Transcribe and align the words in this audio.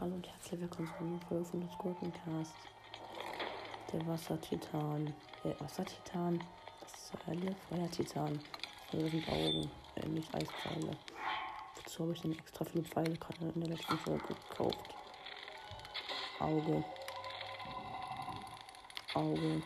Hallo 0.00 0.14
und 0.14 0.26
herzlich 0.26 0.60
willkommen 0.60 0.88
zu 0.88 1.04
einer 1.04 1.20
Folge 1.28 1.44
von 1.44 1.60
des 1.60 1.78
Gurkencast. 1.78 2.54
Der 3.92 4.06
Wassertitan. 4.06 5.14
Äh, 5.44 5.54
Wassertitan? 5.60 6.42
Das 6.80 6.92
ist 6.92 7.12
eine 7.28 7.54
Feuertitan. 7.68 8.40
Also 8.92 9.08
sind 9.08 9.28
Augen, 9.28 9.70
äh, 9.96 10.08
nicht 10.08 10.34
Eispfeile. 10.34 10.96
Dazu 11.76 12.02
habe 12.02 12.12
ich 12.14 12.22
dann 12.22 12.32
extra 12.32 12.64
viele 12.64 12.84
Pfeile 12.84 13.16
gerade 13.16 13.52
in 13.54 13.60
der 13.60 13.76
letzten 13.76 13.98
Folge 13.98 14.26
gekauft. 14.26 14.94
Auge. 16.40 16.84
Auge. 19.14 19.62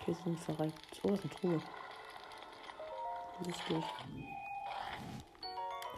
Okay, 0.00 0.16
sind 0.22 0.38
verreckt. 0.38 1.00
Oh, 1.02 1.10
das 1.10 1.24
ist 1.24 1.44
eine 1.44 1.58
Truhe. 1.58 1.83
Lustig. 3.40 3.84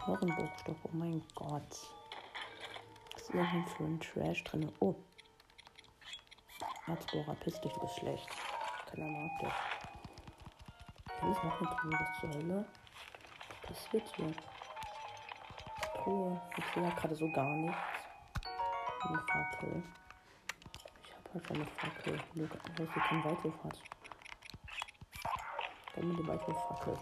Knochenbruchstoff, 0.04 0.76
oh 0.84 0.90
mein 0.92 1.22
Gott. 1.34 1.62
Was 3.12 3.22
ist 3.22 3.32
hier 3.32 3.64
für 3.76 3.84
ein 3.84 4.00
Trash 4.00 4.44
drin? 4.44 4.72
Oh. 4.80 4.94
Erzbohrer, 6.86 7.34
piss 7.34 7.60
dich, 7.60 7.72
du 7.72 7.80
bist 7.80 7.96
schlecht. 7.96 8.28
Keiner 8.90 9.06
mag 9.06 9.38
dich. 9.40 9.52
Hier 11.20 11.30
ist 11.30 11.44
noch 11.44 11.60
eine 11.60 11.76
Truhe, 11.76 11.92
was 11.92 12.20
zur 12.20 12.30
Hölle? 12.30 12.64
Was 13.48 13.60
passiert 13.68 14.16
hier? 14.16 14.32
Truhe. 15.96 16.40
Ich 16.56 16.64
sehe 16.72 16.84
ja 16.84 16.90
gerade 16.90 17.14
so 17.16 17.30
gar 17.32 17.50
nichts. 17.50 17.78
Eine 19.08 19.18
Fackel. 19.18 19.82
Ich 21.02 21.12
habe 21.12 21.34
halt 21.34 21.50
eine 21.50 21.66
Fackel. 21.66 22.20
Luke, 22.34 22.58
ich 22.64 22.78
weiß, 22.78 23.04
kein 23.08 23.24
Weitwurf 23.24 23.64
hat. 23.64 23.82
Dann 25.94 26.08
mit 26.08 26.18
die 26.18 26.28
Weitwurf-Fackel. 26.28 26.96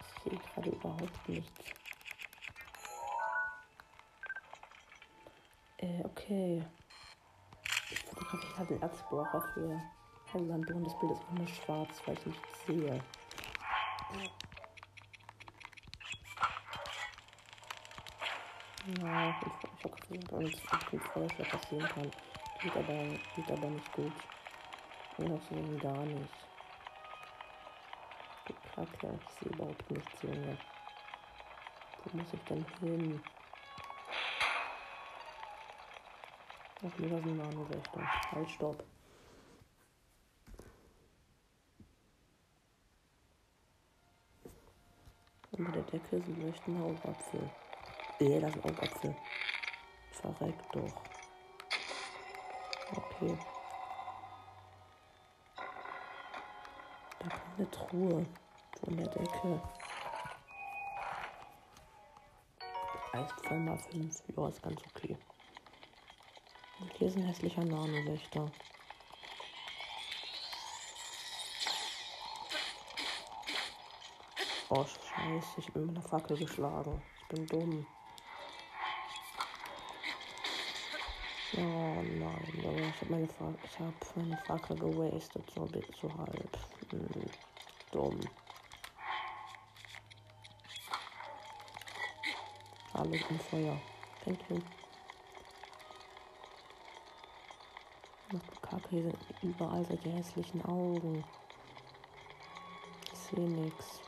Ich 0.00 0.22
sehe 0.22 0.38
gerade 0.38 0.70
überhaupt 0.70 1.28
nichts. 1.28 1.64
Äh, 5.78 6.04
okay. 6.04 6.64
Ich 7.90 8.00
fotografiere 8.00 8.58
halt 8.58 8.70
den 8.70 8.82
Erzbohrer 8.82 9.40
für 9.54 9.82
Helland 10.32 10.70
und 10.70 10.84
das 10.84 10.98
Bild 10.98 11.12
ist 11.12 11.22
auch 11.22 11.32
nur 11.32 11.48
schwarz, 11.48 12.02
weil 12.04 12.18
ich 12.18 12.26
nichts 12.26 12.66
sehe. 12.66 13.00
Ja, 19.02 19.30
ich, 19.30 19.46
ich 19.76 19.84
habe 19.84 19.94
auf 19.94 20.88
dem 20.90 21.00
Feuerschlag 21.00 21.50
passieren 21.50 21.88
kann. 21.88 22.10
Geht 22.60 22.76
aber, 22.76 23.04
geht 23.36 23.50
aber 23.52 23.68
nicht 23.68 23.92
gut. 23.92 24.12
Und 25.18 25.42
so 25.42 25.78
gar 25.78 26.04
nicht. 26.04 26.34
Die 28.48 28.54
Kacke, 28.74 29.18
ich 29.20 29.34
sehe 29.34 29.52
überhaupt 29.52 29.90
nichts, 29.90 30.22
Junge. 30.22 30.58
Wo 32.04 32.16
muss 32.16 32.32
ich 32.32 32.40
denn 32.44 32.66
hin? 32.80 33.22
Ach 36.80 36.98
nee, 36.98 37.08
das 37.08 37.20
ist 37.20 37.26
eine 37.26 37.42
andere. 37.42 37.82
Halt, 38.32 38.50
stopp. 38.50 38.84
Unter 45.52 45.72
der 45.72 45.82
Decke 45.82 46.16
ist 46.16 46.28
ein 46.28 46.40
leuchtender 46.40 46.84
Augapfel. 46.84 47.50
Äh, 48.20 48.40
das 48.40 48.54
ist 48.54 48.64
ein 48.64 48.70
Augapfel. 48.70 49.16
Verreckt 50.12 50.74
doch. 50.74 51.17
Okay. 53.20 53.36
Da 57.18 57.28
kommt 57.28 57.58
eine 57.58 57.70
Truhe 57.72 58.26
von 58.80 58.96
der 58.96 59.08
Decke. 59.08 59.60
Eisfall 63.12 63.58
mal 63.58 63.76
5. 63.76 64.22
Ja, 64.36 64.48
ist 64.48 64.62
ganz 64.62 64.80
okay. 64.94 65.16
Und 66.78 66.92
hier 66.92 67.08
ist 67.08 67.16
ein 67.16 67.24
hässlicher 67.24 67.64
Nano-Wächter. 67.64 68.52
Oh, 74.68 74.84
scheiße. 74.84 75.58
Ich 75.58 75.72
bin 75.72 75.86
mit 75.86 75.96
einer 75.96 76.08
Fackel 76.08 76.38
geschlagen. 76.38 77.02
Ich 77.20 77.28
bin 77.28 77.46
dumm. 77.48 77.86
Oh 81.58 82.04
nein, 82.20 82.90
ich 82.94 83.00
habe 83.00 83.10
meine, 83.10 83.24
ich 83.64 83.80
hab 83.80 84.16
meine 84.16 84.36
Fackel 84.46 84.76
gewastet, 84.78 85.42
so, 85.52 85.68
so 86.00 86.08
halb. 86.16 86.56
Hm, 86.90 87.30
dumm. 87.90 88.28
Alles 92.92 93.20
im 93.28 93.40
Feuer. 93.40 93.76
Thank 94.24 94.38
you. 94.48 94.62
Noch 98.30 98.40
Kacke, 98.62 98.90
hier 98.90 99.02
sind 99.02 99.16
überall 99.42 99.84
solche 99.84 100.10
hässlichen 100.10 100.64
Augen. 100.64 101.24
Ich 103.12 103.18
sehe 103.18 103.48
nichts. 103.48 104.00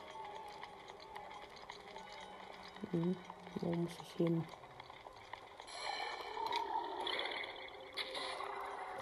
Hm, 2.91 3.17
wo 3.59 3.75
muss 3.75 3.91
ich 4.03 4.11
hin? 4.13 4.41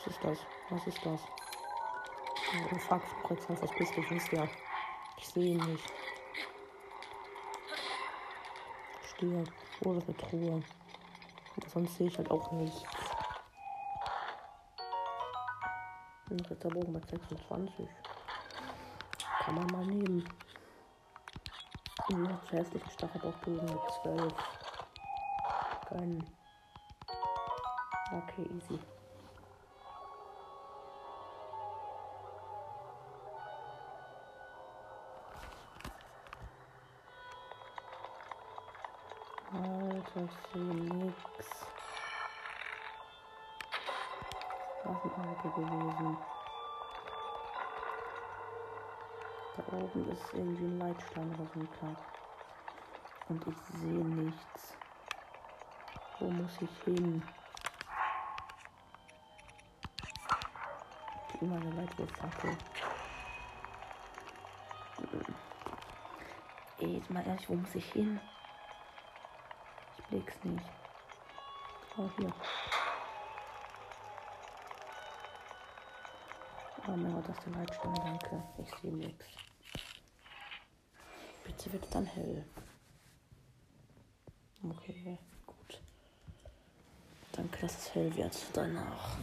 Ist 0.10 0.24
das? 0.24 0.40
Was 0.70 0.88
ist 0.88 1.06
das? 1.06 1.22
Oh 2.72 2.78
fuck, 2.80 3.02
bist 3.78 3.96
du? 3.96 4.10
Wisst 4.10 4.32
ja. 4.32 4.48
Ich 5.18 5.28
sehe 5.28 5.54
ihn 5.54 5.58
nicht. 5.58 5.94
Stehe. 9.16 9.44
Oh, 9.84 9.94
das 9.94 10.04
ist 10.04 10.10
eine 10.10 10.18
Truhe. 10.18 10.64
Sonst 11.68 11.98
sehe 11.98 12.08
ich 12.08 12.18
halt 12.18 12.32
auch 12.32 12.52
nichts. 12.54 12.84
Ein 16.30 16.40
Ritterbogen 16.40 16.94
mit 16.94 17.08
26. 17.10 17.88
Kann 19.40 19.56
man 19.56 19.68
mal 19.68 19.86
nehmen. 19.86 20.28
Ja, 22.10 22.40
hässlichen 22.50 22.90
Stachelbockbogen 22.92 23.66
mit 23.66 23.92
12. 24.02 24.34
Gönnen. 25.90 26.24
Okay, 28.12 28.50
easy. 28.56 28.80
Nix. 40.54 41.16
Das 44.84 45.06
ist 45.06 45.18
ein 45.18 45.30
Auto 45.30 45.50
gewesen. 45.50 46.18
Da 49.58 49.78
oben 49.78 50.12
ist 50.12 50.34
irgendwie 50.34 50.66
ein 50.66 50.80
Leitstein 50.80 51.34
oder 51.34 51.46
so 51.54 51.60
ein. 51.60 51.98
Und 53.30 53.48
ich 53.48 53.58
sehe 53.80 54.06
nichts. 54.06 54.78
Wo 56.20 56.30
muss 56.30 56.62
ich 56.62 56.84
hin? 56.84 57.24
Immer 61.42 61.56
eine 61.56 61.72
Leitwurffackel. 61.72 62.58
Ey, 66.80 66.98
jetzt 66.98 67.10
mal 67.10 67.26
ehrlich, 67.26 67.50
wo 67.50 67.56
muss 67.56 67.76
ich 67.76 67.92
hin? 67.94 68.20
Blick's 70.10 70.34
nicht. 70.44 70.66
Oh, 71.98 72.10
hier. 72.18 72.34
Oh 76.88 76.92
mein 76.96 77.14
Gott, 77.14 77.30
das 77.30 77.38
ist 77.38 77.46
der 77.46 77.54
Leitstern, 77.54 77.94
danke. 77.94 78.44
Ich 78.58 78.76
sehe 78.82 78.92
nichts. 78.92 79.26
Bitte 81.46 81.74
wird 81.74 81.94
dann 81.94 82.06
hell. 82.06 82.44
Okay, 84.64 85.18
gut. 85.46 85.82
Danke, 87.34 87.62
dass 87.62 87.78
es 87.78 87.94
hell 87.94 88.16
wird 88.16 88.36
danach. 88.54 89.18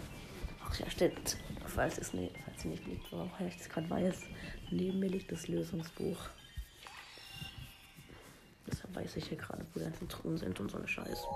Ach 0.65 0.75
ja, 0.79 0.89
stimmt. 0.89 1.37
Falls 1.67 1.99
es 1.99 2.13
nicht, 2.13 2.35
falls 2.45 2.59
es 2.59 2.65
nicht 2.65 2.87
liegt, 2.87 3.11
woher 3.13 3.49
ich 3.49 3.57
es 3.57 3.69
gerade 3.69 3.91
weiß, 3.91 4.23
neben 4.71 5.01
mir 5.01 5.09
liegt 5.09 5.33
das 5.33 5.49
Lösungsbuch. 5.49 6.29
Weiß 8.97 9.15
ich 9.17 9.29
hier 9.29 9.37
gerade, 9.37 9.67
wo 9.75 9.79
die 9.79 9.85
ganzen 9.85 10.09
Truhen 10.09 10.39
sind 10.39 10.59
und 10.59 10.71
so 10.71 10.79
eine 10.79 10.89
Scheiß. 10.89 11.27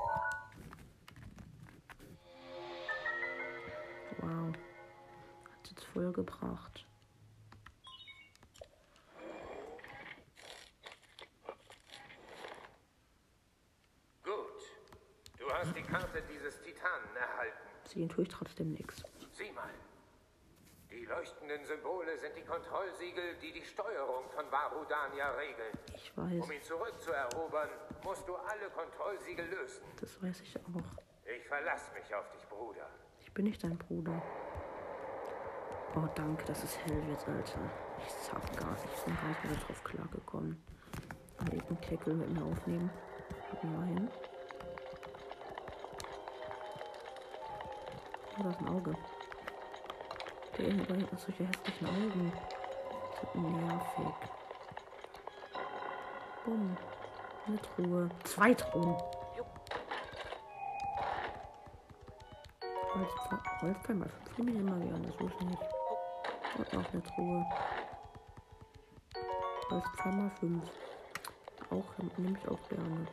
Wow. 4.17 4.55
Hat 4.55 5.69
jetzt 5.69 5.85
voll 5.85 6.11
gebracht. 6.11 6.87
Gut. 14.23 14.33
Du 15.39 15.53
hast 15.53 15.77
die 15.77 15.83
Karte 15.83 16.23
dieses 16.33 16.63
Titanen 16.63 17.15
erhalten. 17.15 17.59
Sehen 17.85 18.09
tue 18.09 18.23
ich 18.23 18.31
trotzdem 18.31 18.73
nichts. 18.73 19.05
Leuchtenden 21.51 21.67
Symbole 21.67 22.17
sind 22.17 22.37
die 22.37 22.45
Kontrollsiegel, 22.45 23.35
die 23.43 23.53
die 23.53 23.65
Steuerung 23.65 24.29
von 24.31 24.51
Varudania 24.53 25.31
regeln. 25.33 25.73
Ich 25.95 26.17
weiß. 26.17 26.45
Um 26.45 26.53
ihn 26.53 26.63
zurückzuerobern, 26.63 27.69
musst 28.05 28.29
du 28.29 28.37
alle 28.37 28.71
Kontrollsiegel 28.71 29.47
lösen. 29.47 29.83
Das 30.01 30.23
weiß 30.23 30.41
ich 30.43 30.57
auch. 30.57 30.83
Ich 31.25 31.49
verlasse 31.49 31.93
mich 31.93 32.15
auf 32.15 32.31
dich, 32.31 32.47
Bruder. 32.49 32.89
Ich 33.19 33.35
bin 33.35 33.47
nicht 33.47 33.63
dein 33.65 33.77
Bruder. 33.77 34.23
Oh, 35.97 36.07
danke, 36.15 36.45
dass 36.45 36.63
es 36.63 36.79
hell 36.85 37.05
wird, 37.09 37.27
Alter. 37.27 37.59
Ich 37.99 38.13
sag 38.13 38.57
gar 38.57 38.71
nicht. 38.71 38.85
Ich 38.95 39.03
bin 39.03 39.17
gar 39.17 39.29
nicht 39.29 39.45
mehr 39.45 39.55
drauf 39.55 39.83
klargekommen. 39.83 40.65
Aber 41.39 41.53
eben 41.53 41.81
Kleckel 41.81 42.15
mit 42.15 42.31
mir 42.31 42.45
aufnehmen. 42.45 42.91
Nein. 43.63 44.09
Da 48.39 48.51
ist 48.51 48.61
ein 48.61 48.69
Auge. 48.69 48.97
Irgendwann 50.61 51.03
hat 51.03 51.21
solche 51.21 51.47
hässlichen 51.47 51.87
Augen. 51.87 52.33
Das 53.23 53.35
nervig. 53.35 54.15
Bumm. 56.45 56.77
Eine 57.47 57.61
Truhe. 57.63 58.09
Zwei 58.25 58.55
Truhen. 58.55 58.97
Holz, 62.95 63.11
Holzpfeiler. 63.63 64.07
Das 64.25 64.39
nehme 64.39 64.51
ich 64.51 64.59
immer 64.59 64.79
gerne. 64.79 65.13
So 65.19 65.27
ist 65.27 65.41
nicht. 65.43 65.63
Und 66.59 66.73
noch 66.73 66.93
eine 66.93 67.03
Truhe. 67.03 67.47
Holzpfeiler 69.71 70.31
5. 70.41 70.71
Auch 71.71 72.19
nehme 72.19 72.39
ich 72.39 72.49
auch 72.49 72.69
gerne. 72.69 73.07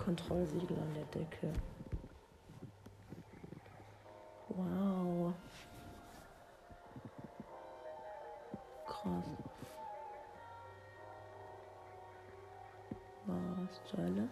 Kontrollsiegel 0.00 0.78
an 0.78 0.94
der 0.94 1.04
Decke. 1.04 1.52
Wow. 4.48 5.34
Krass. 8.86 9.24
Was 13.26 13.84
zur 13.90 13.98
Hölle? 13.98 14.28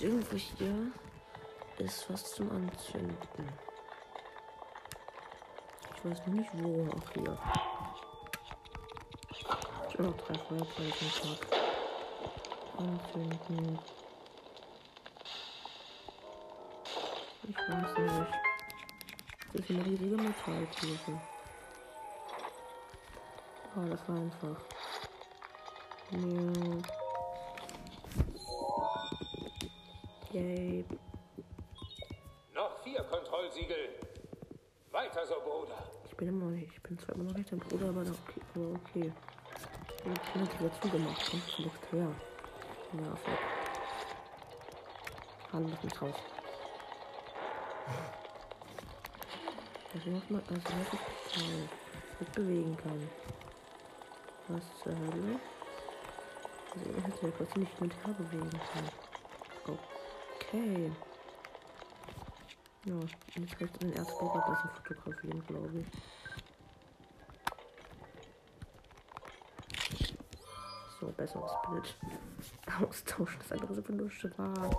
Irgendwo 0.00 0.36
hier 0.36 0.92
ist 1.78 2.10
was 2.10 2.34
zum 2.34 2.50
Anzünden. 2.50 3.48
Ich 5.96 6.04
weiß 6.04 6.26
nicht 6.26 6.50
wo. 6.54 6.88
Ach 6.96 7.12
hier. 7.12 7.38
Ich 9.30 9.94
habe 9.94 10.02
noch 10.04 10.16
drei 10.16 10.38
Feuerpfeifen 10.38 11.10
Tag. 11.22 11.60
Anzünden. 12.76 13.78
Ich 17.48 17.56
weiß 17.56 17.98
nicht. 17.98 18.44
Das 19.52 19.60
ist 19.62 19.70
eine 19.70 19.86
riesige 19.86 20.16
Metalltüte. 20.16 21.20
Oh, 23.76 23.88
das 23.88 24.08
war 24.08 24.16
einfach. 24.16 24.60
Ja. 26.10 27.03
Yay. 30.34 30.84
Noch 32.52 32.82
vier 32.82 33.04
Kontrollsiegel. 33.04 33.90
Weiter 34.90 35.24
so, 35.28 35.34
Bruder. 35.34 35.78
Ich 36.06 36.16
bin 36.16 36.26
immer 36.26 36.46
noch 36.46 36.50
nicht, 36.50 36.72
ich 36.72 36.82
bin 36.82 36.98
zwar 36.98 37.14
immer 37.14 37.24
noch 37.24 37.36
nicht 37.36 37.52
dein 37.52 37.60
Bruder, 37.60 37.90
aber 37.90 38.00
okay. 38.00 38.40
Aber 38.56 38.70
okay. 38.72 39.12
Ich 39.98 40.32
bin 40.32 40.42
wieder 40.42 40.80
zugemacht. 40.80 41.30
Kommt 41.30 41.48
zuletzt 41.54 41.92
her. 41.92 42.08
Nervig. 42.94 43.38
Hallo, 45.52 45.68
lass 45.70 45.84
mich 45.84 46.02
raus. 46.02 46.14
Also 49.94 50.10
noch 50.10 50.30
mal, 50.30 50.42
also 50.48 50.54
noch 50.56 50.92
ich 51.36 52.18
nicht 52.18 52.32
bewegen 52.32 52.76
kann. 52.76 53.08
Was 54.48 54.64
zur 54.82 54.98
Hölle? 54.98 55.38
Also 56.74 56.90
ich 56.90 57.04
hätte 57.04 57.26
ja 57.26 57.32
kurz 57.38 57.54
nicht 57.54 57.80
mit 57.80 57.94
her 58.04 58.14
bewegen 58.18 58.50
kann. 58.50 58.90
Okay. 60.54 60.92
Ja, 62.84 62.94
jetzt 63.34 63.60
heißt 63.60 63.82
den 63.82 63.92
Erzbauer 63.94 64.40
besser 64.46 64.70
fotografieren, 64.76 65.44
glaube 65.48 65.80
ich. 65.80 65.86
So, 71.00 71.06
besseres 71.08 71.50
Bild. 71.68 71.96
Austauschen, 72.88 73.38
das 73.40 73.50
andere 73.50 73.72
ist 73.72 73.78
einfach 73.78 73.94
nur 73.94 74.10
schwarz. 74.12 74.76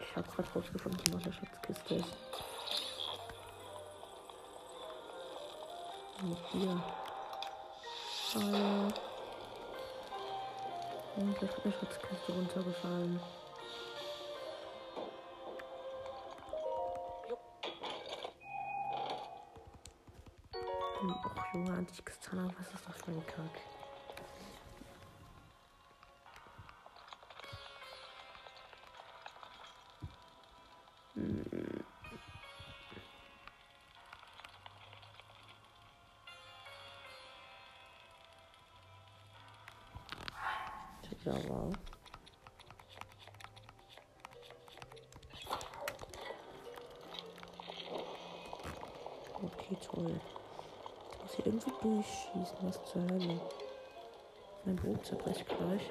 Ich 0.00 0.16
habe 0.16 0.28
gerade 0.28 0.48
rausgefunden, 0.52 1.14
was 1.14 1.22
der 1.22 1.32
Schatzkiste 1.32 1.94
ist. 1.94 2.16
Und 6.22 6.36
hier. 6.50 6.82
Hallo. 8.32 8.86
Und 11.16 11.36
gleich 11.36 11.50
ist 11.50 11.64
eine 11.64 11.72
Schatzkiste 11.72 12.32
runtergefallen. 12.32 13.20
Och, 21.02 21.54
Junge, 21.54 21.72
Antikistana, 21.72 22.48
was 22.56 22.72
ist 22.72 22.86
das 22.86 22.96
für 22.98 23.10
ein 23.10 23.26
Kack? 23.26 23.79
Brot 55.00 55.06
zerbricht 55.06 55.46
gleich. 55.46 55.90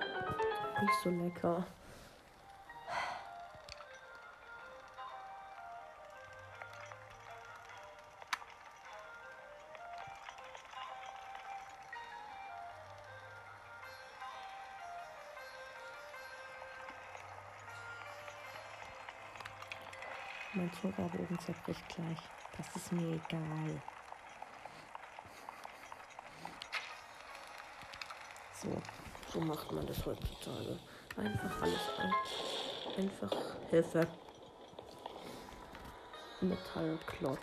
Nicht 0.82 0.94
so 1.04 1.10
lecker. 1.10 1.66
Mein 20.54 20.72
Zuckerbogen 20.74 21.39
zerbricht 21.39 21.88
gleich. 21.89 22.18
Das 22.58 22.75
ist 22.75 22.92
mir 22.92 23.16
egal. 23.16 23.82
So, 28.62 28.82
so 29.33 29.39
macht 29.39 29.71
man 29.71 29.86
das 29.86 30.05
heutzutage. 30.05 30.79
Einfach 31.17 31.62
alles 31.62 31.79
ein. 31.98 33.03
Einfach 33.03 33.31
Hilfe. 33.69 34.07
Metallklotz. 36.41 37.39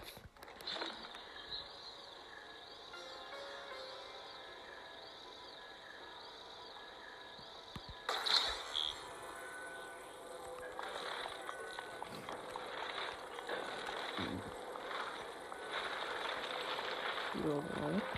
Jawohl 17.35 18.16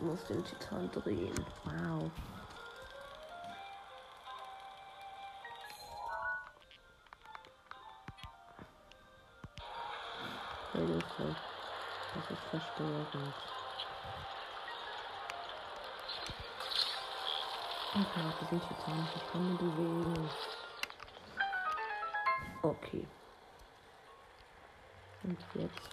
muss 0.00 0.24
den 0.24 0.44
Titan 0.44 0.90
drehen. 0.90 1.46
Wow. 1.64 2.10
Hilfe. 10.72 11.36
Das 12.14 12.30
ist 12.30 12.44
verstörend. 12.50 13.34
Oh 17.96 18.00
ich 18.00 18.16
habe 18.16 18.46
den 18.50 18.60
Titan, 18.60 18.98
nicht 18.98 19.32
kann 19.32 19.50
mich 19.50 19.58
bewegen. 19.58 20.30
Okay. 22.62 23.06
Und 25.22 25.38
jetzt 25.54 25.90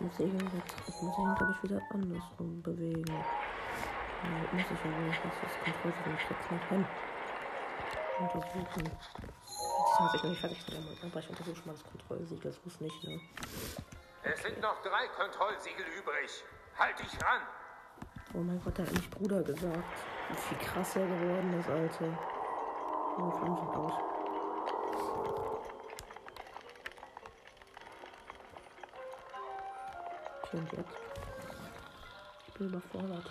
Jetzt 0.00 0.18
muss 0.18 0.28
ich 0.28 0.32
jetzt 0.32 1.02
muss 1.02 1.12
ich 1.12 1.18
ihn 1.18 1.34
glaube 1.34 1.54
ich, 1.54 1.62
wieder 1.62 1.82
andersrum 1.90 2.62
bewegen. 2.62 3.04
Ja, 3.06 4.30
muss 4.52 4.64
ich 4.64 4.84
wohl 4.84 5.04
nicht, 5.04 5.22
dass 5.22 5.34
das 5.42 5.52
Kontrolle 5.62 6.12
nicht 6.12 6.30
jetzt 6.30 6.50
nicht 6.50 6.68
hin. 6.70 6.86
Untersuchen. 8.18 8.84
Jetzt 8.84 10.00
habe 10.00 10.16
ich 10.16 10.22
noch 10.22 10.30
nicht 10.30 10.40
fertig 10.40 10.64
damit, 10.66 11.04
aber 11.04 11.20
ich 11.20 11.28
untersuche 11.28 11.56
schon 11.56 11.66
mal 11.66 11.72
das 11.72 11.84
Kontrollsiegel. 11.84 12.50
Das 12.50 12.64
muss 12.64 12.80
nicht, 12.80 13.04
ne? 13.04 13.20
Es 14.22 14.42
sind 14.42 14.60
noch 14.60 14.80
drei 14.82 15.06
Kontrollsiegel 15.08 15.84
übrig. 15.98 16.44
Halt 16.78 16.98
dich 16.98 17.12
ran! 17.22 17.42
Oh 18.32 18.38
mein 18.38 18.60
Gott, 18.64 18.78
der 18.78 18.86
hat 18.86 18.92
nicht 18.94 19.10
Bruder 19.10 19.42
gesagt. 19.42 19.84
Wie 20.30 20.36
viel 20.36 20.58
krasser 20.66 21.00
geworden 21.00 21.60
ist, 21.60 21.68
Alter. 21.68 22.18
Oh, 23.18 23.30
sind 23.32 23.76
aus. 23.76 24.09
Und 30.52 30.72
jetzt? 30.72 30.88
Ich 32.46 32.54
bin 32.54 32.68
überfordert. 32.68 33.30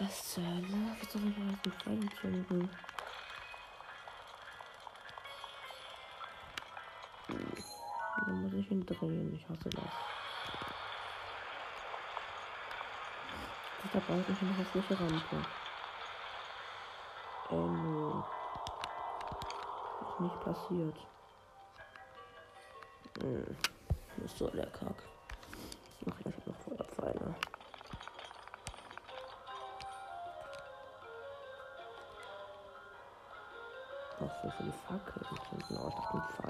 Was 0.00 0.32
zur 0.32 0.42
Hölle? 0.44 0.96
Wie 1.00 1.06
soll 1.06 1.28
ich 1.28 1.38
jetzt 1.38 1.66
mit 1.66 1.74
Pfeilen 1.82 2.10
zünden? 2.20 2.70
Dann 8.26 8.42
muss 8.42 8.52
ich 8.54 8.70
ihn 8.70 8.84
drehen. 8.84 9.34
Ich 9.34 9.48
hasse 9.48 9.70
das. 9.70 9.84
Da 13.92 13.98
brauche 14.00 14.32
ich 14.32 14.42
eine 14.42 14.54
hässliche 14.54 14.98
Rampe. 14.98 15.46
Ähm. 17.50 18.24
Ist 20.00 20.20
nicht 20.20 20.40
passiert. 20.40 20.96
Hm. 23.20 23.56
Was 24.16 24.38
soll 24.38 24.50
der 24.50 24.66
Kack? 24.70 25.13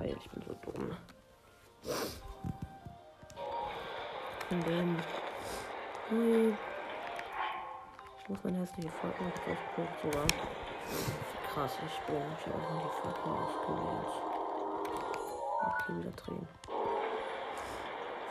Pfeil. 0.04 0.16
Ich 0.18 0.30
bin 0.30 0.42
so 0.42 0.54
dumm. 0.64 0.96
Von 4.48 4.64
dem. 4.64 4.96
Hui. 6.10 6.54
Ich 8.18 8.28
muss 8.28 8.38
meine 8.44 8.58
hässliche 8.58 8.88
nicht 8.88 9.04
aufgeguckt 9.04 10.00
sogar. 10.02 10.26
Krass, 11.52 11.78
ich 11.86 12.00
bin. 12.06 12.22
Ich 12.38 12.46
habe 12.46 12.62
auch 12.62 12.82
die 12.82 12.90
Fackel 13.00 13.32
ausgewählt. 13.32 14.14
Okay, 15.66 15.92
wieder 15.98 16.10
drehen. 16.12 16.48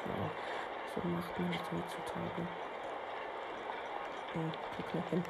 So, 0.06 0.14
so 1.02 1.08
macht 1.08 1.40
man 1.40 1.52
das 1.52 1.66
heutzutage. 1.72 2.44
Ja, 4.36 4.42
krieg 4.76 4.96
mal 4.96 5.04
hin. 5.10 5.24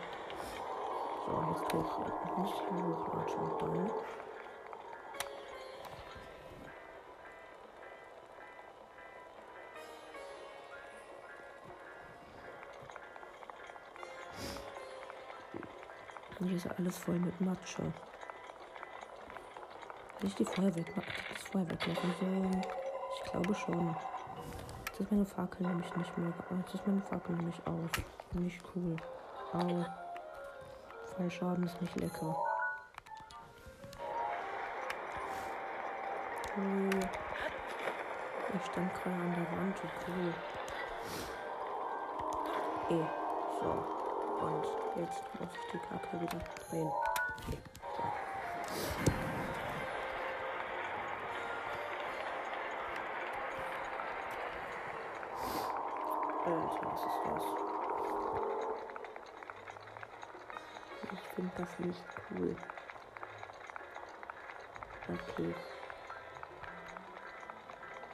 So, 1.25 1.31
jetzt 1.51 1.73
hoch. 1.73 1.93
Nicht 2.38 2.62
hochlatschen 2.71 3.39
und 3.39 3.62
dann. 3.62 4.22
Hier 16.53 16.72
ist 16.72 16.79
alles 16.79 16.98
voll 17.00 17.15
mit 17.15 17.41
Matsche. 17.41 17.81
Will 20.19 20.29
ich 20.29 20.36
die 20.36 20.45
Feuer 20.45 20.75
wegmachen? 20.75 21.12
Das 21.33 21.43
Feuer 21.45 21.67
wegmachen 21.67 22.13
sollen? 22.19 22.62
Ich 23.15 23.31
glaube 23.31 23.55
schon. 23.55 23.95
Jetzt 24.86 25.00
ist 25.00 25.12
meine 25.12 25.25
Fackel 25.25 25.65
nämlich 25.65 25.95
nicht 25.95 26.15
mehr. 26.15 26.31
Jetzt 26.60 26.75
ist 26.75 26.86
meine 26.86 27.01
Fackel 27.01 27.36
nämlich 27.38 27.60
aus. 27.65 27.89
Nicht 28.33 28.62
cool. 28.75 28.95
Au. 29.53 29.86
Fallschaden 31.17 31.63
ist 31.63 31.81
nicht 31.81 32.00
lecker. 32.00 32.38
Ui. 36.57 36.89
Ich 38.55 38.65
stand 38.72 38.93
gerade 38.93 39.15
an 39.15 39.33
der 39.33 39.57
Wand. 39.57 39.77
Cool. 40.07 40.33
Eh. 42.91 43.05
So. 43.60 44.02
Und 44.43 44.65
jetzt 44.97 45.23
muss 45.39 45.50
ich 45.53 45.71
die 45.71 45.77
Kacke 45.77 46.19
wieder 46.19 46.39
drehen. 46.69 46.91
Okay. 47.47 47.57
So. 56.45 56.53
Was 56.83 57.00
ist 57.00 57.21
das? 57.25 57.43
Ich 61.13 61.23
finde 61.35 61.51
das 61.57 61.79
nicht 61.79 62.03
cool. 62.31 62.55
Okay. 65.07 65.55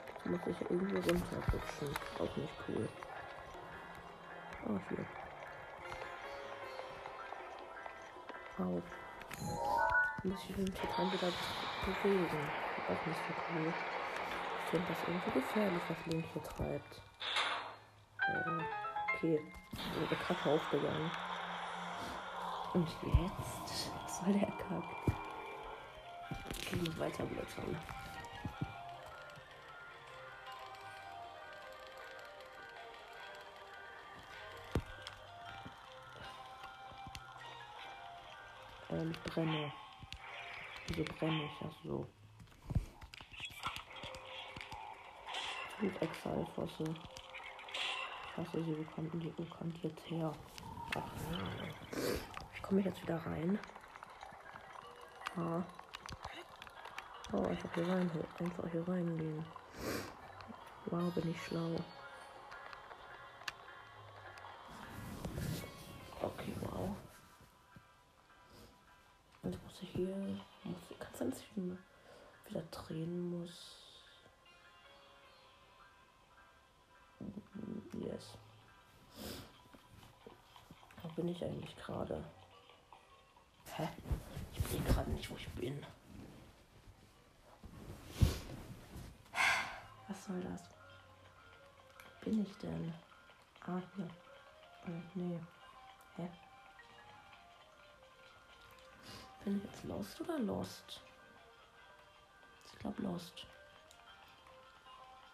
Jetzt 0.07 0.25
muss 0.25 0.47
ich 0.47 0.61
irgendwie 0.69 0.97
runterrutschen. 0.97 1.89
Auch 2.19 2.37
nicht 2.37 2.53
cool. 2.67 2.87
Oh, 4.67 4.79
hier. 4.89 5.18
Au. 8.69 8.81
Muss 10.23 10.39
ich 10.49 10.55
den 10.55 10.65
total 10.65 11.11
wieder 11.11 11.31
bewegen. 11.85 12.49
Auch 12.87 13.05
nicht 13.05 13.19
so 13.27 13.33
cool. 13.53 13.73
Ich 14.63 14.69
finde 14.69 14.87
das 14.87 15.07
irgendwie 15.07 15.39
gefährlich, 15.39 15.81
was 15.87 16.13
Link 16.13 16.25
hier 16.33 16.43
treibt. 16.43 17.01
Äh, 18.27 19.15
okay. 19.15 19.41
Bin 20.09 20.19
Kacke 20.19 20.49
aufgegangen. 20.49 21.11
Und 22.73 22.87
jetzt 22.87 23.91
soll 24.07 24.33
der 24.33 24.51
Kack. 24.51 24.83
Ich 26.61 26.75
muss 26.75 26.99
weiter 26.99 27.23
blättern. 27.23 27.98
Ähm, 38.99 39.13
brenne. 39.23 39.71
Wieso 40.87 41.03
brenne 41.03 41.43
ich 41.45 41.57
das 41.61 41.73
so? 41.83 42.05
Mit 45.79 46.01
Exile-Fosse. 46.01 46.83
Ich 46.83 48.37
hasse 48.37 48.63
sie, 48.63 48.77
wo 48.77 48.83
kommt, 48.93 49.13
die, 49.13 49.33
wo 49.37 49.43
kommt 49.55 49.81
jetzt 49.83 50.09
her? 50.09 50.33
Ach, 50.95 51.03
ich 52.53 52.61
komme 52.61 52.81
jetzt 52.81 53.01
wieder 53.01 53.25
rein. 53.25 53.57
Ah. 55.37 55.63
Oh, 57.31 57.45
einfach 57.45 57.73
hier 57.75 57.87
rein, 57.87 58.11
einfach 58.39 58.69
hier 58.69 58.85
reingehen. 58.85 59.45
Wow, 60.87 61.13
bin 61.13 61.31
ich 61.31 61.41
schlau. 61.45 61.77
Hier. 69.99 70.15
Muss, 70.63 70.99
kann 70.99 71.13
sein, 71.15 71.29
dass 71.31 71.39
ich 71.39 71.57
ihn 71.57 71.77
wieder 72.47 72.61
drehen 72.71 73.29
muss. 73.31 73.75
Yes. 77.93 78.37
Wo 81.01 81.09
bin 81.09 81.27
ich 81.29 81.43
eigentlich 81.43 81.75
gerade? 81.77 82.23
Hä? 83.75 83.89
Ich 84.53 84.65
sehe 84.67 84.81
gerade 84.81 85.09
nicht, 85.11 85.29
wo 85.29 85.35
ich 85.35 85.49
bin. 85.49 85.85
Was 90.07 90.25
soll 90.25 90.41
das? 90.41 90.63
Bin 92.21 92.41
ich 92.41 92.57
denn? 92.57 92.93
Ah, 93.65 93.81
hier. 93.95 94.05
Äh, 94.85 95.01
nee. 95.15 95.39
Hä? 96.15 96.29
Bin 99.43 99.57
ich 99.57 99.63
jetzt 99.63 99.83
lost? 99.85 100.21
Oder 100.21 100.39
Lost? 100.39 101.01
Ich 102.65 102.79
glaube 102.79 103.01
Lost. 103.01 103.45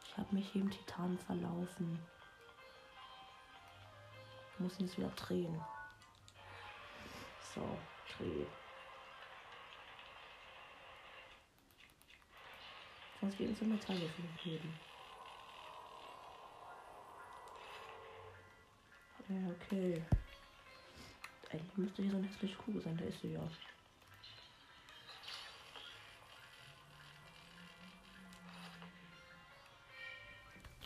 Ich 0.06 0.18
habe 0.18 0.34
mich 0.34 0.50
hier 0.52 0.62
im 0.62 0.72
Titan 0.72 1.18
verlaufen. 1.18 2.00
Ich 4.54 4.60
muss 4.60 4.80
ihn 4.80 4.86
jetzt 4.86 4.98
wieder 4.98 5.10
drehen. 5.10 5.62
So, 7.54 7.78
dreh. 8.18 8.46
Sonst 13.20 13.38
geht 13.38 13.52
es 13.52 13.62
um 13.62 13.70
Metalle 13.70 14.10
geben. 14.44 14.80
Ja, 19.28 19.50
okay. 19.50 20.06
Eigentlich 21.52 21.78
müsste 21.78 22.02
hier 22.04 22.12
so 22.12 22.18
eine 22.18 22.28
hässliche 22.28 22.56
Kugel 22.58 22.82
sein, 22.82 22.98
da 22.98 23.06
ist 23.06 23.22
sie 23.22 23.34
ja. 23.34 23.42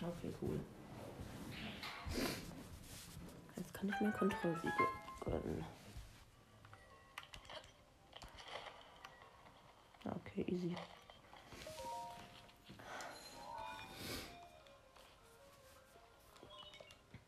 Okay, 0.01 0.33
cool. 0.41 0.57
Jetzt 3.57 3.73
kann 3.73 3.89
ich 3.89 3.99
mir 3.99 4.11
Kontrollsiegel 4.13 4.87
gönnen. 5.25 5.65
Okay, 10.05 10.45
easy. 10.47 10.73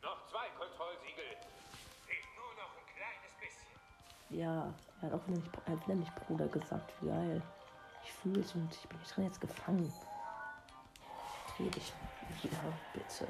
Noch 0.01 0.25
zwei 0.29 0.47
Kontrollsiegel. 0.57 1.25
Fehlt 2.05 2.25
nur 2.37 2.53
noch 2.55 2.71
ein 2.77 2.87
kleines 2.95 3.33
bisschen. 3.41 4.39
Ja, 4.39 4.73
er 5.01 5.07
hat 5.07 5.13
auch 5.13 5.27
er 5.65 5.73
hat 5.73 5.87
nämlich 5.89 6.09
Bruder 6.15 6.47
gesagt. 6.47 6.93
Wie 7.01 7.07
geil. 7.07 7.41
Ich 8.05 8.13
fühle 8.13 8.39
es 8.39 8.55
und 8.55 8.73
ich 8.73 8.87
bin 8.87 8.97
hier 8.99 9.13
drin 9.13 9.25
jetzt 9.25 9.41
gefangen. 9.41 9.93
Dreh 11.57 11.69
dich 11.69 11.93
wieder, 12.41 12.73
bitte. 12.93 13.27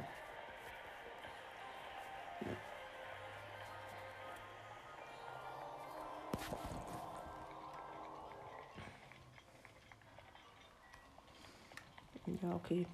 Ja, 12.42 12.56
okay. 12.56 12.86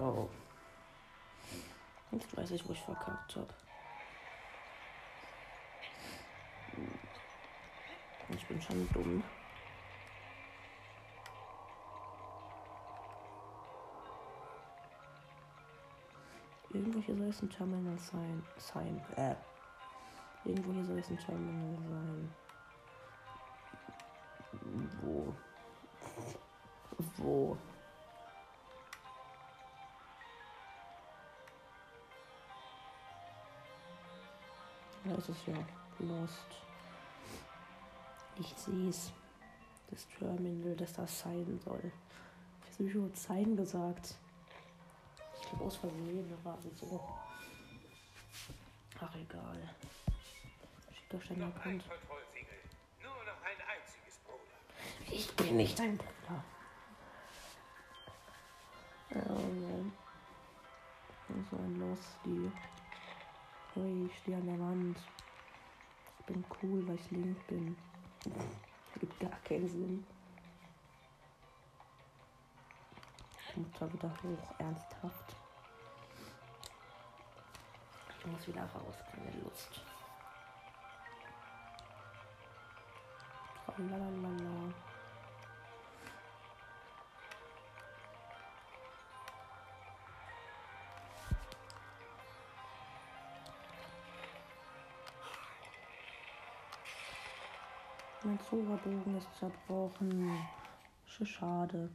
Oh. 0.00 0.26
Jetzt 2.10 2.34
weiß 2.34 2.52
ich, 2.52 2.66
wo 2.66 2.72
ich 2.72 2.80
verkackt 2.80 3.36
habe. 3.36 3.54
Ich 8.30 8.46
bin 8.46 8.62
schon 8.62 8.88
dumm. 8.94 9.22
Irgendwo 16.70 17.00
hier 17.00 17.16
soll 17.16 17.28
es 17.28 17.42
ein 17.42 17.50
Terminal 17.50 17.98
sein. 17.98 18.42
sein. 18.56 19.04
Äh. 19.16 19.34
Irgendwo 20.44 20.72
hier 20.72 20.84
soll 20.86 20.98
es 20.98 21.10
ein 21.10 21.18
Terminal 21.18 21.76
sein. 21.90 22.34
Wo? 25.02 25.34
Wo? 27.16 27.58
Da 35.04 35.14
ist 35.14 35.28
es 35.28 35.46
ja. 35.46 35.54
Lost. 35.98 36.46
Ich 38.38 38.54
sehe 38.56 38.88
es. 38.88 39.12
Das 39.90 40.06
Terminal, 40.18 40.76
das 40.76 40.92
das 40.92 41.20
sein 41.20 41.60
soll. 41.64 41.90
Ich 42.70 42.78
habe 42.78 42.90
schon 42.90 43.14
sein 43.14 43.56
gesagt. 43.56 44.14
Ich 45.34 45.48
glaube 45.48 45.64
aus 45.64 45.76
Versehen, 45.76 46.32
aber 46.44 46.56
so. 46.76 47.00
Ach 49.00 49.14
egal. 49.16 49.58
Schickerstein 50.94 51.38
Noch 51.40 51.46
ein 51.46 51.52
erkannt. 51.54 51.84
Kontrollsiegel. 51.88 52.58
Nur 53.02 53.10
noch 53.10 53.42
ein 53.42 53.58
einziges, 53.74 54.18
Bruder. 54.24 55.10
Ich 55.10 55.34
bin 55.34 55.56
nicht 55.56 55.78
dein 55.78 55.96
Bruder. 55.96 56.44
Oh 59.12 59.32
Mann. 59.32 59.92
So 61.50 61.56
ein 61.56 61.80
Losty. 61.80 62.52
Hey, 63.74 64.06
ich 64.06 64.18
stehe 64.18 64.36
an 64.36 64.46
der 64.46 64.58
Wand. 64.58 64.98
Ich 66.18 66.26
bin 66.26 66.44
cool, 66.62 66.88
weil 66.88 66.96
ich 66.96 67.10
link 67.12 67.46
bin. 67.46 67.76
Gibt 68.98 69.20
gar 69.20 69.30
keinen 69.44 69.68
Sinn. 69.68 70.04
Kommt 73.54 73.80
da 73.80 73.92
wieder 73.92 74.10
hoch, 74.22 74.54
ernsthaft. 74.58 75.36
Ich 78.18 78.26
muss 78.26 78.48
wieder 78.48 78.62
raus, 78.62 78.96
keine 79.12 79.42
Lust. 79.42 79.80
Tralalala. 83.66 84.74
Zauberbogen 98.48 99.16
ist 99.16 99.28
zerbrochen. 99.38 100.38
Sch- 101.08 101.26
Schade. 101.26 101.90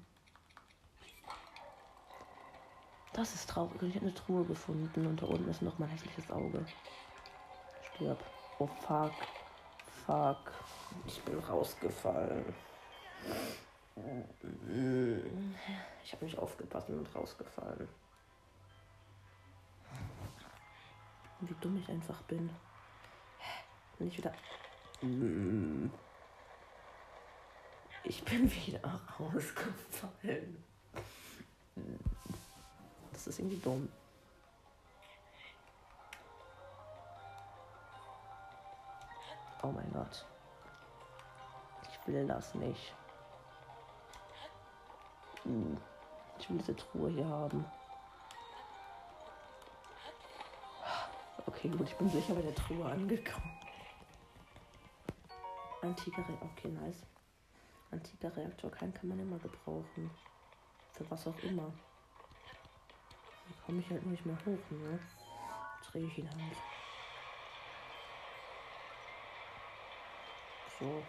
Das 3.13 3.33
ist 3.33 3.49
traurig. 3.49 3.81
Ich 3.83 3.95
habe 3.95 4.05
eine 4.07 4.13
Truhe 4.13 4.43
gefunden 4.43 5.07
und 5.07 5.21
da 5.21 5.25
unten 5.27 5.49
ist 5.49 5.61
noch 5.61 5.79
mein 5.79 5.89
hässliches 5.89 6.29
Auge. 6.31 6.65
Stirb. 7.95 8.21
Oh 8.59 8.67
fuck. 8.67 9.13
Fuck. 10.05 10.51
Ich 11.07 11.21
bin 11.23 11.39
rausgefallen. 11.39 12.53
Ich 16.03 16.13
habe 16.13 16.25
nicht 16.25 16.37
aufgepasst 16.37 16.89
und 16.89 17.15
rausgefallen. 17.15 17.87
Wie 21.41 21.55
dumm 21.61 21.77
ich 21.77 21.89
einfach 21.89 22.21
bin. 22.23 22.49
Ich 23.99 24.17
wieder. 24.17 24.33
Ich 28.07 28.23
bin 28.23 28.51
wieder 28.51 29.01
rausgefallen. 29.19 30.63
Das 33.11 33.27
ist 33.27 33.39
irgendwie 33.39 33.57
dumm. 33.57 33.89
Oh 39.63 39.71
mein 39.71 39.91
Gott. 39.91 40.23
Ich 41.89 42.07
will 42.07 42.27
das 42.27 42.53
nicht. 42.53 42.93
Hm. 45.43 45.77
Ich 46.37 46.49
will 46.49 46.57
diese 46.59 46.75
Truhe 46.75 47.09
hier 47.09 47.27
haben. 47.27 47.65
Okay, 51.47 51.69
gut, 51.69 51.87
ich 51.87 51.95
bin 51.95 52.09
sicher 52.09 52.35
bei 52.35 52.41
der 52.41 52.53
Truhe 52.53 52.85
angekommen. 52.85 53.59
Antiker 55.81 56.27
Reaktor, 56.27 56.49
okay, 56.51 56.67
nice. 56.67 57.14
Antiker 57.95 58.35
Reaktor, 58.35 58.69
keinen 58.71 58.93
kann 58.93 59.07
man 59.07 59.19
immer 59.19 59.39
gebrauchen. 59.39 60.11
Für 60.91 61.09
was 61.09 61.27
auch 61.27 61.39
immer. 61.43 61.71
Da 63.47 63.65
komme 63.65 63.79
ich 63.79 63.89
halt 63.89 64.05
nicht 64.05 64.25
mehr 64.25 64.37
hoch, 64.45 64.71
ne? 64.71 64.99
Drehe 65.89 66.05
ich 66.05 66.17
ihn 66.17 66.29
halt. 66.29 66.57
So. 70.79 71.03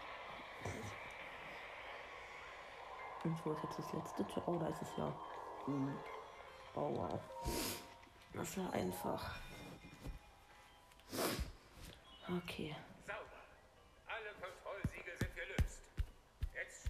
Und 3.24 3.44
wo 3.44 3.52
ist 3.52 3.64
jetzt 3.64 3.78
das 3.78 3.92
letzte 3.92 4.26
Tor? 4.28 4.42
Oh, 4.46 4.58
da 4.58 4.68
ist 4.68 4.82
es 4.82 4.96
ja. 4.96 5.12
Hm. 5.64 5.96
Oh, 6.76 6.94
wow. 6.94 7.20
Das 8.32 8.56
war 8.58 8.72
einfach. 8.72 9.40
Okay. 12.28 12.76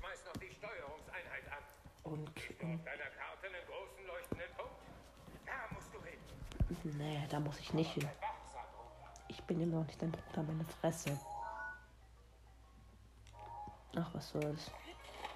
Schmeiß 0.07 0.25
noch 0.27 0.37
die 0.41 0.53
Steuerungseinheit 0.55 1.51
an. 1.51 1.65
Und, 2.05 2.29
Auf 2.29 2.85
deiner 2.85 3.11
Karte 3.11 3.47
einen 3.47 3.67
großen 3.67 4.07
leuchtenden 4.07 4.51
Punkt. 4.57 4.77
Da 5.45 5.75
musst 5.75 5.93
du 5.93 6.03
hin. 6.03 6.99
nee, 6.99 7.27
da 7.29 7.41
muss 7.41 7.59
ich 7.59 7.73
nicht 7.75 7.93
hin. 7.93 8.09
Ich 9.29 9.43
bin 9.45 9.61
immer 9.61 9.81
noch 9.81 9.87
nicht 9.87 10.01
dein 10.01 10.13
Bruder, 10.13 10.43
meine 10.45 10.65
Fresse. 10.65 11.19
Ach, 13.97 14.09
was 14.13 14.29
soll's. 14.29 14.71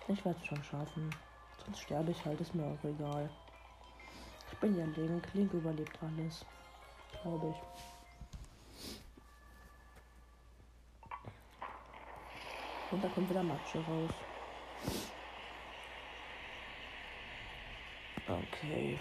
Ich 0.08 0.24
werde 0.24 0.38
es 0.40 0.46
schon 0.46 0.62
schaffen. 0.62 1.14
Sonst 1.64 1.80
sterbe 1.80 2.10
ich 2.12 2.24
halt, 2.24 2.40
ist 2.40 2.54
mir 2.54 2.64
auch 2.64 2.84
egal. 2.84 3.28
Ich 4.52 4.58
bin 4.58 4.78
ja 4.78 4.84
Link. 4.84 5.26
Link 5.34 5.52
überlebt 5.52 5.98
alles. 6.02 6.44
Glaube 7.22 7.48
ich. 7.50 7.56
Und 12.92 13.04
da 13.04 13.08
kommt 13.08 13.30
wieder 13.30 13.42
Matsche 13.42 13.78
raus. 13.78 14.10
Okay. 18.26 18.98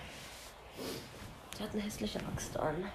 Sie 1.55 1.63
hat 1.63 1.73
eine 1.73 1.81
hässliche 1.81 2.19
Axt 2.25 2.57
an. 2.57 2.89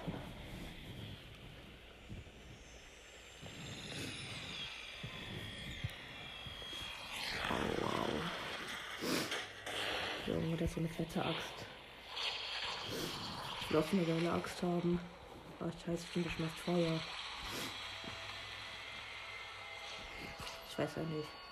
Oh, 7.49 7.81
wow. 7.81 8.09
Junge, 10.27 10.57
das 10.57 10.71
ist 10.71 10.77
eine 10.77 10.89
fette 10.89 11.23
Axt. 11.23 11.65
Ich 13.61 13.71
will 13.71 13.79
auch 13.79 13.93
eine 13.93 14.03
geile 14.03 14.31
Axt 14.33 14.61
haben. 14.61 14.99
Ach, 15.59 15.85
scheiße, 15.85 16.05
stimmt, 16.07 16.25
das 16.25 16.39
macht 16.39 16.59
Feuer. 16.59 16.99
Ich 20.69 20.77
weiß 20.77 20.95
ja 20.97 21.03
nicht. 21.03 21.44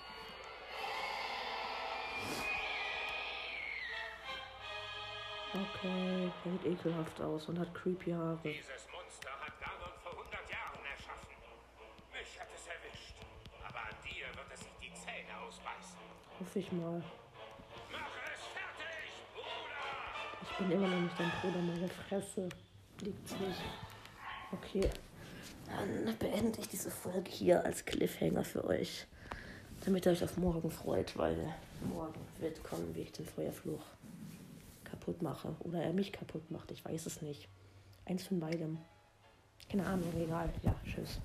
Okay, 5.54 6.32
er 6.44 6.50
sieht 6.50 6.66
ekelhaft 6.66 7.20
aus 7.20 7.48
und 7.48 7.60
hat 7.60 7.72
creepy 7.74 8.10
Haare. 8.10 8.40
Dieses 8.42 8.90
Monster 8.90 9.30
hat 9.38 9.54
Ganon 9.60 9.94
vor 10.02 10.10
100 10.10 10.50
Jahren 10.50 10.82
erschaffen. 10.82 11.30
Mich 12.10 12.40
hat 12.40 12.48
es 12.52 12.66
erwischt. 12.66 13.14
Aber 13.62 13.78
an 13.78 13.94
dir 14.02 14.26
wird 14.34 14.50
es 14.52 14.60
sich 14.60 14.74
die 14.82 14.92
Zähne 14.92 15.30
ausbeißen. 15.46 16.02
Hoffe 16.40 16.58
ich 16.58 16.72
mal. 16.72 17.00
Mach 17.92 18.10
es 18.34 18.42
fertig, 18.50 19.14
Bruder! 19.32 20.42
Ich 20.42 20.58
bin 20.58 20.72
immer 20.72 20.88
noch 20.88 21.02
nicht 21.02 21.20
dein 21.20 21.30
Bruder, 21.40 21.60
meine 21.60 21.88
Fresse. 21.88 22.48
Liegt's 23.02 23.38
nicht. 23.38 23.62
Okay. 24.50 24.90
Dann 25.66 26.18
beende 26.18 26.58
ich 26.58 26.68
diese 26.68 26.90
Folge 26.90 27.30
hier 27.30 27.64
als 27.64 27.84
Cliffhanger 27.84 28.42
für 28.42 28.64
euch. 28.64 29.06
Damit 29.84 30.04
ihr 30.04 30.12
euch 30.12 30.24
auf 30.24 30.36
morgen 30.36 30.72
freut, 30.72 31.16
weil 31.16 31.54
morgen 31.80 32.26
wird 32.40 32.60
kommen, 32.64 32.92
wie 32.96 33.02
ich 33.02 33.12
den 33.12 33.26
Feuerfluch 33.26 33.84
kaputt 35.04 35.22
mache. 35.22 35.54
Oder 35.60 35.82
er 35.82 35.92
mich 35.92 36.12
kaputt 36.12 36.50
macht. 36.50 36.70
Ich 36.70 36.84
weiß 36.84 37.06
es 37.06 37.20
nicht. 37.20 37.48
Eins 38.06 38.26
von 38.26 38.40
beidem. 38.40 38.78
Keine 39.68 39.86
Ahnung, 39.86 40.12
egal. 40.18 40.50
Ja, 40.62 40.74
tschüss. 40.84 41.20